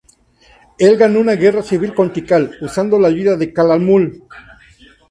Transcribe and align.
Él 0.79 0.97
ganó 0.97 1.19
una 1.19 1.33
guerra 1.33 1.61
civil 1.61 1.93
con 1.93 2.11
Tikal 2.11 2.57
usando 2.61 2.97
la 2.97 3.09
ayuda 3.09 3.35
de 3.37 3.53
Calakmul. 3.53 4.23